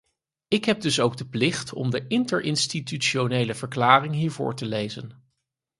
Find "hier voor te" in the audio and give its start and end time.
4.13-4.65